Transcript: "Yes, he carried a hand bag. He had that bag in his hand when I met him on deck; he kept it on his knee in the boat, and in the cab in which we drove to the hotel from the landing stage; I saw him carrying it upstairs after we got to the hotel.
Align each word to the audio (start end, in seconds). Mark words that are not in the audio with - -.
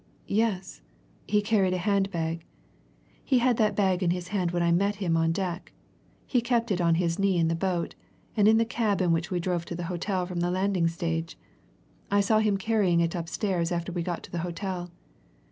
"Yes, 0.25 0.81
he 1.27 1.43
carried 1.43 1.75
a 1.75 1.85
hand 1.85 2.09
bag. 2.09 2.43
He 3.23 3.37
had 3.37 3.57
that 3.57 3.75
bag 3.75 4.01
in 4.01 4.09
his 4.09 4.29
hand 4.29 4.49
when 4.49 4.63
I 4.63 4.71
met 4.71 4.95
him 4.95 5.15
on 5.15 5.31
deck; 5.31 5.73
he 6.25 6.41
kept 6.41 6.71
it 6.71 6.81
on 6.81 6.95
his 6.95 7.19
knee 7.19 7.37
in 7.37 7.49
the 7.49 7.53
boat, 7.55 7.93
and 8.35 8.47
in 8.47 8.57
the 8.57 8.65
cab 8.65 8.99
in 8.99 9.11
which 9.11 9.29
we 9.29 9.39
drove 9.39 9.63
to 9.65 9.75
the 9.75 9.83
hotel 9.93 10.25
from 10.25 10.39
the 10.39 10.49
landing 10.49 10.87
stage; 10.87 11.37
I 12.09 12.19
saw 12.19 12.39
him 12.39 12.57
carrying 12.57 12.99
it 12.99 13.13
upstairs 13.13 13.71
after 13.71 13.91
we 13.91 14.01
got 14.01 14.23
to 14.23 14.31
the 14.31 14.39
hotel. 14.39 14.89